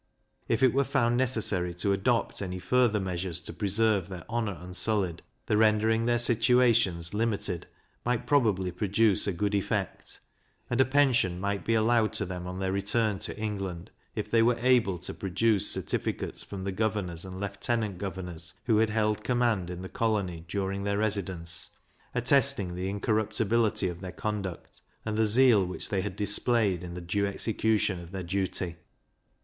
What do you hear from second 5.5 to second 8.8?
rendering their situations limited might probably